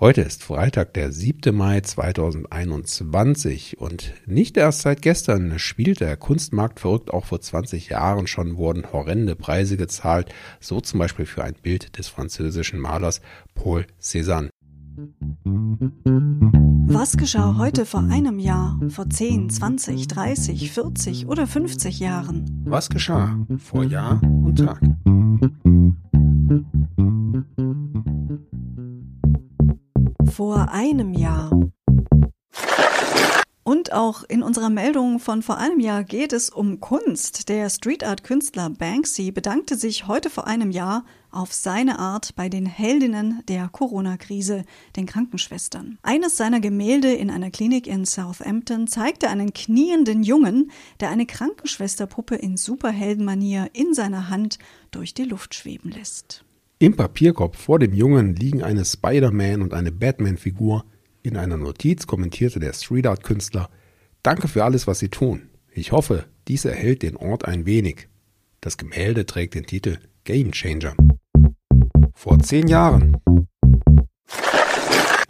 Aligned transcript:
Heute 0.00 0.22
ist 0.22 0.42
Freitag, 0.42 0.94
der 0.94 1.12
7. 1.12 1.54
Mai 1.54 1.82
2021 1.82 3.78
und 3.78 4.14
nicht 4.24 4.56
erst 4.56 4.80
seit 4.80 5.02
gestern 5.02 5.58
spielt 5.58 6.00
der 6.00 6.16
Kunstmarkt 6.16 6.80
verrückt. 6.80 7.12
Auch 7.12 7.26
vor 7.26 7.42
20 7.42 7.90
Jahren 7.90 8.26
schon 8.26 8.56
wurden 8.56 8.94
horrende 8.94 9.36
Preise 9.36 9.76
gezahlt, 9.76 10.32
so 10.58 10.80
zum 10.80 11.00
Beispiel 11.00 11.26
für 11.26 11.44
ein 11.44 11.52
Bild 11.52 11.98
des 11.98 12.08
französischen 12.08 12.80
Malers 12.80 13.20
Paul 13.54 13.84
Cézanne. 14.00 14.48
Was 16.86 17.18
geschah 17.18 17.58
heute 17.58 17.84
vor 17.84 18.00
einem 18.00 18.38
Jahr, 18.38 18.80
vor 18.88 19.10
10, 19.10 19.50
20, 19.50 20.08
30, 20.08 20.72
40 20.72 21.26
oder 21.28 21.46
50 21.46 22.00
Jahren? 22.00 22.62
Was 22.64 22.88
geschah 22.88 23.38
vor 23.58 23.84
Jahr 23.84 24.22
und 24.22 24.60
Tag? 24.60 24.80
Vor 30.30 30.70
einem 30.70 31.12
Jahr. 31.12 31.50
Und 33.62 33.92
auch 33.92 34.24
in 34.24 34.42
unserer 34.42 34.70
Meldung 34.70 35.20
von 35.20 35.42
vor 35.42 35.58
einem 35.58 35.80
Jahr 35.80 36.02
geht 36.02 36.32
es 36.32 36.50
um 36.50 36.80
Kunst. 36.80 37.48
Der 37.48 37.68
Street 37.70 38.02
Art 38.02 38.24
Künstler 38.24 38.70
Banksy 38.70 39.30
bedankte 39.30 39.76
sich 39.76 40.06
heute 40.06 40.30
vor 40.30 40.46
einem 40.46 40.70
Jahr 40.70 41.04
auf 41.30 41.52
seine 41.52 41.98
Art 41.98 42.34
bei 42.34 42.48
den 42.48 42.66
Heldinnen 42.66 43.42
der 43.48 43.68
Corona-Krise, 43.68 44.64
den 44.96 45.06
Krankenschwestern. 45.06 45.98
Eines 46.02 46.36
seiner 46.36 46.60
Gemälde 46.60 47.12
in 47.12 47.30
einer 47.30 47.50
Klinik 47.50 47.86
in 47.86 48.04
Southampton 48.04 48.86
zeigte 48.86 49.28
einen 49.28 49.52
knienden 49.52 50.22
Jungen, 50.22 50.70
der 50.98 51.10
eine 51.10 51.26
Krankenschwesterpuppe 51.26 52.36
in 52.36 52.56
Superheldenmanier 52.56 53.70
in 53.72 53.94
seiner 53.94 54.30
Hand 54.30 54.58
durch 54.90 55.14
die 55.14 55.24
Luft 55.24 55.54
schweben 55.54 55.90
lässt. 55.90 56.44
Im 56.82 56.96
Papierkorb 56.96 57.56
vor 57.56 57.78
dem 57.78 57.92
Jungen 57.92 58.34
liegen 58.34 58.62
eine 58.62 58.86
Spider-Man 58.86 59.60
und 59.60 59.74
eine 59.74 59.92
Batman-Figur. 59.92 60.86
In 61.22 61.36
einer 61.36 61.58
Notiz 61.58 62.06
kommentierte 62.06 62.58
der 62.58 62.72
Street 62.72 63.06
Art 63.06 63.22
Künstler: 63.22 63.68
Danke 64.22 64.48
für 64.48 64.64
alles, 64.64 64.86
was 64.86 64.98
Sie 64.98 65.10
tun. 65.10 65.50
Ich 65.70 65.92
hoffe, 65.92 66.24
dies 66.48 66.64
erhält 66.64 67.02
den 67.02 67.18
Ort 67.18 67.44
ein 67.44 67.66
wenig. 67.66 68.08
Das 68.62 68.78
Gemälde 68.78 69.26
trägt 69.26 69.56
den 69.56 69.66
Titel 69.66 69.98
Game 70.24 70.52
Changer. 70.52 70.94
Vor 72.14 72.38
zehn 72.38 72.66
Jahren. 72.66 73.19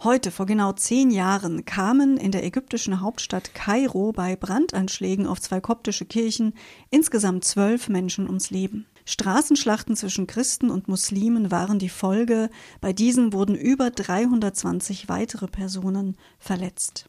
Heute, 0.03 0.31
vor 0.31 0.47
genau 0.47 0.73
zehn 0.73 1.11
Jahren, 1.11 1.63
kamen 1.63 2.17
in 2.17 2.31
der 2.31 2.43
ägyptischen 2.43 3.01
Hauptstadt 3.01 3.53
Kairo 3.53 4.11
bei 4.11 4.35
Brandanschlägen 4.35 5.27
auf 5.27 5.39
zwei 5.39 5.61
koptische 5.61 6.05
Kirchen 6.05 6.53
insgesamt 6.89 7.45
zwölf 7.45 7.87
Menschen 7.87 8.25
ums 8.25 8.49
Leben. 8.49 8.87
Straßenschlachten 9.05 9.95
zwischen 9.95 10.25
Christen 10.25 10.71
und 10.71 10.87
Muslimen 10.87 11.51
waren 11.51 11.77
die 11.77 11.87
Folge. 11.87 12.49
Bei 12.79 12.93
diesen 12.93 13.31
wurden 13.31 13.53
über 13.53 13.91
320 13.91 15.07
weitere 15.07 15.45
Personen 15.45 16.17
verletzt. 16.39 17.05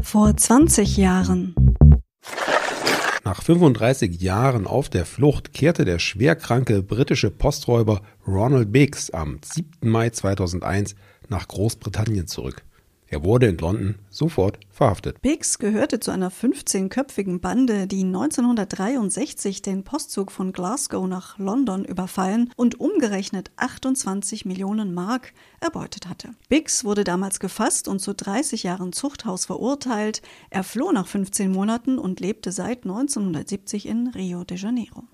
Vor 0.00 0.34
20 0.34 0.96
Jahren. 0.96 1.54
Nach 3.24 3.42
35 3.42 4.22
Jahren 4.22 4.66
auf 4.66 4.88
der 4.88 5.04
Flucht 5.04 5.52
kehrte 5.52 5.84
der 5.84 5.98
schwerkranke 5.98 6.82
britische 6.82 7.30
Posträuber 7.30 8.00
Ronald 8.26 8.72
Biggs 8.72 9.10
am 9.10 9.40
7. 9.42 9.70
Mai 9.82 10.10
2001 10.10 10.94
nach 11.30 11.48
Großbritannien 11.48 12.26
zurück. 12.26 12.64
Er 13.14 13.22
wurde 13.22 13.46
in 13.46 13.58
London 13.58 13.94
sofort 14.10 14.58
verhaftet. 14.70 15.22
Biggs 15.22 15.60
gehörte 15.60 16.00
zu 16.00 16.10
einer 16.10 16.32
15-köpfigen 16.32 17.38
Bande, 17.38 17.86
die 17.86 18.02
1963 18.02 19.62
den 19.62 19.84
Postzug 19.84 20.32
von 20.32 20.52
Glasgow 20.52 21.06
nach 21.06 21.38
London 21.38 21.84
überfallen 21.84 22.50
und 22.56 22.80
umgerechnet 22.80 23.52
28 23.56 24.46
Millionen 24.46 24.94
Mark 24.94 25.32
erbeutet 25.60 26.08
hatte. 26.08 26.30
Biggs 26.48 26.84
wurde 26.84 27.04
damals 27.04 27.38
gefasst 27.38 27.86
und 27.86 28.00
zu 28.00 28.14
30 28.14 28.64
Jahren 28.64 28.92
Zuchthaus 28.92 29.44
verurteilt. 29.44 30.20
Er 30.50 30.64
floh 30.64 30.90
nach 30.90 31.06
15 31.06 31.52
Monaten 31.52 31.98
und 31.98 32.18
lebte 32.18 32.50
seit 32.50 32.84
1970 32.84 33.86
in 33.86 34.08
Rio 34.08 34.42
de 34.42 34.56
Janeiro. 34.56 35.04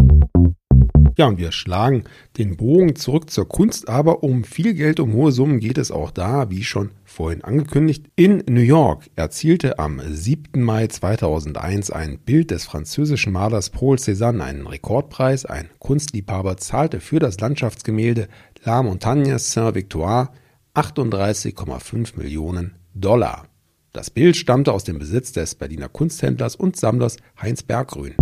Ja, 1.21 1.27
und 1.27 1.37
wir 1.37 1.53
schlagen 1.53 2.05
den 2.39 2.57
Bogen 2.57 2.97
zurück 2.97 3.29
zur 3.29 3.47
Kunst, 3.47 3.91
aber 3.91 4.23
um 4.23 4.43
viel 4.43 4.73
Geld, 4.73 5.01
um 5.01 5.13
hohe 5.13 5.33
Summen 5.33 5.61
geht 5.61 5.77
es 5.77 5.91
auch 5.91 6.11
da, 6.11 6.49
wie 6.49 6.65
schon 6.65 6.93
vorhin 7.05 7.45
angekündigt. 7.45 8.07
In 8.17 8.43
New 8.49 8.63
York 8.63 9.11
erzielte 9.17 9.79
am 9.79 10.01
7. 10.03 10.63
Mai 10.63 10.87
2001 10.87 11.91
ein 11.91 12.21
Bild 12.21 12.51
des 12.51 12.65
französischen 12.65 13.35
Malers 13.35 13.69
Paul 13.69 13.97
Cézanne 13.97 14.41
einen 14.41 14.67
Rekordpreis. 14.67 15.45
Ein 15.45 15.69
Kunstliebhaber 15.79 16.57
zahlte 16.57 17.01
für 17.01 17.19
das 17.19 17.39
Landschaftsgemälde 17.39 18.29
La 18.65 18.83
Montagne 18.83 19.39
Saint-Victoire 19.39 20.31
38,5 20.75 22.17
Millionen 22.17 22.77
Dollar. 22.95 23.45
Das 23.93 24.09
Bild 24.09 24.39
stammte 24.39 24.73
aus 24.73 24.85
dem 24.85 24.99
Besitz 24.99 25.33
des 25.33 25.55
Berliner 25.55 25.91
Kunsthändlers 25.91 26.57
und 26.57 26.77
Sammlers 26.77 27.19
Heinz 27.39 27.63
Berggrün. 27.63 28.15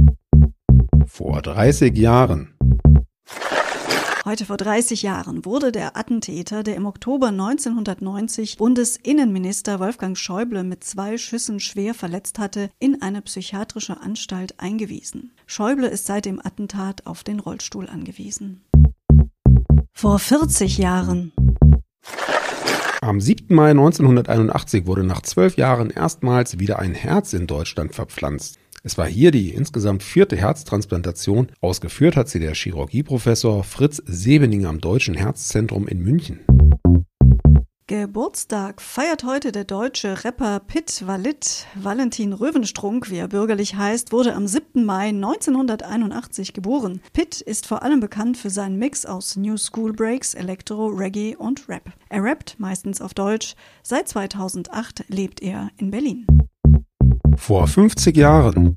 Vor 1.07 1.43
30 1.43 1.97
Jahren 1.97 2.58
Heute 4.29 4.45
vor 4.45 4.59
30 4.59 5.05
Jahren 5.05 5.47
wurde 5.47 5.73
der 5.73 5.97
Attentäter, 5.97 6.63
der 6.63 6.77
im 6.77 6.85
Oktober 6.85 7.29
1990 7.29 8.59
Bundesinnenminister 8.59 9.81
Wolfgang 9.81 10.19
Schäuble 10.19 10.65
mit 10.65 10.85
zwei 10.85 11.17
Schüssen 11.17 11.61
schwer 11.61 11.95
verletzt 11.95 12.39
hatte, 12.39 12.69
in 12.79 13.01
eine 13.01 13.23
psychiatrische 13.23 14.03
Anstalt 14.03 14.61
eingewiesen. 14.61 15.33
Schäuble 15.47 15.89
ist 15.89 16.05
seit 16.05 16.27
dem 16.27 16.41
Attentat 16.45 17.07
auf 17.07 17.25
den 17.25 17.41
Rollstuhl 17.41 17.89
angewiesen. 17.89 18.61
Vor 19.95 20.19
40 20.19 20.77
Jahren 20.77 21.33
am 23.01 23.23
7. 23.23 23.55
Mai 23.55 23.71
1981 23.71 24.87
wurde 24.87 25.05
nach 25.05 25.23
zwölf 25.23 25.57
Jahren 25.57 25.89
erstmals 25.89 26.59
wieder 26.59 26.79
ein 26.81 26.93
Herz 26.93 27.33
in 27.33 27.47
Deutschland 27.47 27.95
verpflanzt. 27.95 28.59
Es 28.83 28.97
war 28.97 29.07
hier 29.07 29.31
die 29.31 29.51
insgesamt 29.51 30.03
vierte 30.03 30.37
Herztransplantation. 30.37 31.49
Ausgeführt 31.61 32.17
hat 32.17 32.29
sie 32.29 32.39
der 32.39 32.55
Chirurgieprofessor 32.55 33.65
Fritz 33.65 34.03
Sebening 34.07 34.67
am 34.67 34.81
Deutschen 34.81 35.15
Herzzentrum 35.15 35.89
in 35.89 36.01
München. 36.01 36.41
Geburtstag 37.89 38.83
feiert 38.83 39.25
heute 39.25 39.51
der 39.51 39.65
deutsche 39.65 40.23
Rapper 40.23 40.61
Pitt 40.61 41.07
Wallit. 41.07 41.65
Valentin 41.75 42.35
Röwenstrunk, 42.35 43.09
wie 43.09 43.17
er 43.17 43.29
bürgerlich 43.29 43.77
heißt, 43.77 44.13
wurde 44.13 44.35
am 44.35 44.47
7. 44.47 44.85
Mai 44.85 45.09
1981 45.09 46.53
geboren. 46.53 47.01
Pitt 47.15 47.41
ist 47.41 47.67
vor 47.67 47.83
allem 47.83 48.01
bekannt 48.01 48.37
für 48.37 48.51
seinen 48.51 48.79
Mix 48.79 49.07
aus 49.07 49.37
New 49.37 49.57
School 49.57 49.95
Breaks, 49.95 50.35
Elektro, 50.35 50.89
Reggae 50.89 51.35
und 51.35 51.67
Rap. 51.71 51.91
Er 52.11 52.23
rappt 52.23 52.61
meistens 52.61 53.01
auf 53.01 53.15
Deutsch. 53.15 53.55
Seit 53.83 54.07
2008 54.07 55.07
lebt 55.09 55.41
er 55.41 55.71
in 55.79 55.91
Berlin. 55.91 56.27
Vor 57.39 57.67
50 57.67 58.15
Jahren. 58.15 58.77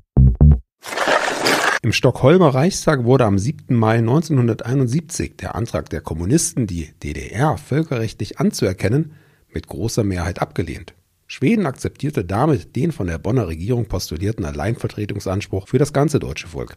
Im 1.82 1.92
Stockholmer 1.92 2.54
Reichstag 2.54 3.04
wurde 3.04 3.26
am 3.26 3.38
7. 3.38 3.76
Mai 3.76 3.98
1971 3.98 5.36
der 5.36 5.56
Antrag 5.56 5.90
der 5.90 6.00
Kommunisten, 6.00 6.66
die 6.66 6.92
DDR 7.02 7.58
völkerrechtlich 7.58 8.38
anzuerkennen, 8.38 9.12
mit 9.52 9.66
großer 9.66 10.04
Mehrheit 10.04 10.40
abgelehnt. 10.40 10.94
Schweden 11.26 11.66
akzeptierte 11.66 12.24
damit 12.24 12.74
den 12.76 12.92
von 12.92 13.08
der 13.08 13.18
Bonner 13.18 13.48
Regierung 13.48 13.86
postulierten 13.86 14.44
Alleinvertretungsanspruch 14.46 15.68
für 15.68 15.78
das 15.78 15.92
ganze 15.92 16.18
deutsche 16.18 16.48
Volk. 16.48 16.76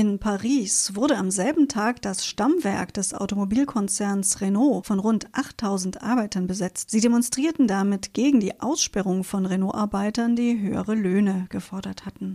In 0.00 0.18
Paris 0.18 0.92
wurde 0.94 1.18
am 1.18 1.30
selben 1.30 1.68
Tag 1.68 2.00
das 2.00 2.24
Stammwerk 2.24 2.94
des 2.94 3.12
Automobilkonzerns 3.12 4.40
Renault 4.40 4.86
von 4.86 4.98
rund 4.98 5.26
8000 5.32 6.02
Arbeitern 6.02 6.46
besetzt. 6.46 6.90
Sie 6.90 7.02
demonstrierten 7.02 7.68
damit 7.68 8.14
gegen 8.14 8.40
die 8.40 8.62
Aussperrung 8.62 9.24
von 9.24 9.44
Renault-Arbeitern, 9.44 10.36
die 10.36 10.58
höhere 10.58 10.94
Löhne 10.94 11.44
gefordert 11.50 12.06
hatten. 12.06 12.34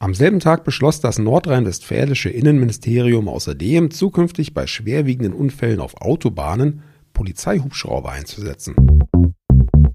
Am 0.00 0.14
selben 0.14 0.40
Tag 0.40 0.64
beschloss 0.64 1.00
das 1.00 1.20
nordrhein-westfälische 1.20 2.30
Innenministerium 2.30 3.28
außerdem, 3.28 3.92
zukünftig 3.92 4.52
bei 4.52 4.66
schwerwiegenden 4.66 5.34
Unfällen 5.34 5.78
auf 5.78 6.00
Autobahnen 6.00 6.82
Polizeihubschrauber 7.12 8.10
einzusetzen. 8.10 8.74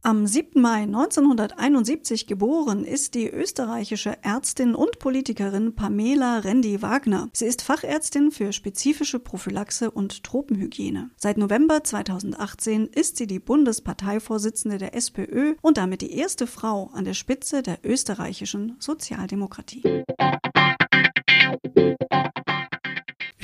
Am 0.08 0.26
7. 0.26 0.62
Mai 0.62 0.84
1971 0.84 2.28
geboren 2.28 2.86
ist 2.86 3.14
die 3.14 3.30
österreichische 3.30 4.18
Ärztin 4.22 4.74
und 4.74 5.00
Politikerin 5.00 5.76
Pamela 5.76 6.38
Rendi-Wagner. 6.38 7.28
Sie 7.34 7.44
ist 7.44 7.62
Fachärztin 7.62 8.32
für 8.32 8.54
spezifische 8.54 9.20
Prophylaxe 9.20 9.92
und 9.92 10.24
Tropenhygiene. 10.24 11.10
Seit 11.18 11.38
November 11.38 11.84
2018 11.84 12.88
ist 12.88 13.18
sie 13.18 13.28
die 13.28 13.40
Bundesparteivorsitzende 13.40 14.78
der 14.78 14.96
SPÖ 14.96 15.56
und 15.62 15.78
damit 15.78 16.00
die 16.00 16.14
erste 16.14 16.48
Frau 16.48 16.90
an 16.94 17.04
der 17.04 17.14
Spitze 17.14 17.62
der 17.62 17.80
österreichischen 17.84 18.78
Sozialdemokratie. 18.80 20.06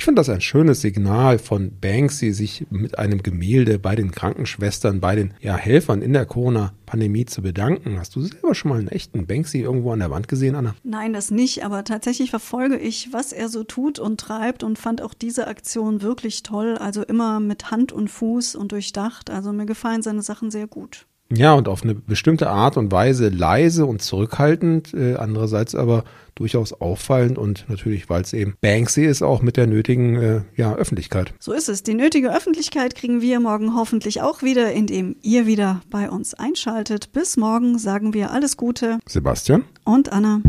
Ich 0.04 0.06
finde 0.06 0.20
das 0.20 0.28
ein 0.28 0.42
schönes 0.42 0.82
Signal 0.82 1.38
von 1.38 1.80
Banksy, 1.80 2.34
sich 2.34 2.66
mit 2.68 2.98
einem 2.98 3.22
Gemälde 3.22 3.78
bei 3.78 3.96
den 3.96 4.10
Krankenschwestern, 4.10 5.00
bei 5.00 5.16
den 5.16 5.32
ja, 5.40 5.56
Helfern 5.56 6.02
in 6.02 6.12
der 6.12 6.26
Corona-Pandemie 6.26 7.24
zu 7.24 7.40
bedanken. 7.40 7.98
Hast 7.98 8.14
du 8.14 8.20
selber 8.20 8.54
schon 8.54 8.68
mal 8.68 8.80
einen 8.80 8.88
echten 8.88 9.26
Banksy 9.26 9.62
irgendwo 9.62 9.92
an 9.92 10.00
der 10.00 10.10
Wand 10.10 10.28
gesehen, 10.28 10.56
Anna? 10.56 10.74
Nein, 10.82 11.14
das 11.14 11.30
nicht, 11.30 11.64
aber 11.64 11.84
tatsächlich 11.84 12.28
verfolge 12.28 12.76
ich, 12.76 13.14
was 13.14 13.32
er 13.32 13.48
so 13.48 13.64
tut 13.64 13.98
und 13.98 14.20
treibt 14.20 14.62
und 14.62 14.78
fand 14.78 15.00
auch 15.00 15.14
diese 15.14 15.46
Aktion 15.46 16.02
wirklich 16.02 16.42
toll. 16.42 16.76
Also 16.76 17.02
immer 17.02 17.40
mit 17.40 17.70
Hand 17.70 17.90
und 17.90 18.08
Fuß 18.08 18.56
und 18.56 18.72
durchdacht. 18.72 19.30
Also 19.30 19.54
mir 19.54 19.64
gefallen 19.64 20.02
seine 20.02 20.20
Sachen 20.20 20.50
sehr 20.50 20.66
gut. 20.66 21.06
Ja, 21.32 21.54
und 21.54 21.68
auf 21.68 21.82
eine 21.82 21.94
bestimmte 21.94 22.50
Art 22.50 22.76
und 22.76 22.92
Weise 22.92 23.28
leise 23.28 23.86
und 23.86 24.02
zurückhaltend, 24.02 24.92
äh, 24.94 25.14
andererseits 25.14 25.74
aber 25.74 26.04
durchaus 26.34 26.72
auffallend 26.72 27.38
und 27.38 27.64
natürlich, 27.68 28.10
weil 28.10 28.22
es 28.22 28.32
eben 28.32 28.56
Banksy 28.60 29.04
ist, 29.04 29.22
auch 29.22 29.40
mit 29.40 29.56
der 29.56 29.66
nötigen 29.66 30.16
äh, 30.16 30.40
ja, 30.56 30.74
Öffentlichkeit. 30.74 31.32
So 31.38 31.52
ist 31.52 31.68
es. 31.68 31.82
Die 31.82 31.94
nötige 31.94 32.34
Öffentlichkeit 32.34 32.94
kriegen 32.94 33.20
wir 33.20 33.40
morgen 33.40 33.74
hoffentlich 33.74 34.20
auch 34.20 34.42
wieder, 34.42 34.72
indem 34.72 35.16
ihr 35.22 35.46
wieder 35.46 35.80
bei 35.90 36.10
uns 36.10 36.34
einschaltet. 36.34 37.12
Bis 37.12 37.36
morgen 37.36 37.78
sagen 37.78 38.14
wir 38.14 38.30
alles 38.32 38.56
Gute. 38.56 38.98
Sebastian 39.06 39.64
und 39.84 40.12
Anna. 40.12 40.40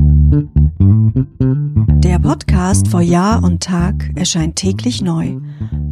Der 2.04 2.20
Podcast 2.20 2.88
vor 2.88 3.02
Jahr 3.02 3.44
und 3.44 3.64
Tag 3.64 4.10
erscheint 4.16 4.56
täglich 4.56 5.02
neu. 5.02 5.38